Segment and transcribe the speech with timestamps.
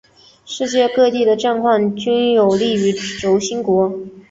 [0.45, 3.99] 世界各地的战况均有利于轴心国。